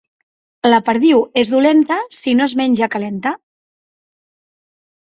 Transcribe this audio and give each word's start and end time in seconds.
La 0.71 0.79
perdiu 0.87 1.21
és 1.43 1.51
dolenta 1.55 1.99
si 2.23 2.35
no 2.41 2.49
es 2.49 2.57
menja 2.65 2.91
calenta. 2.99 3.37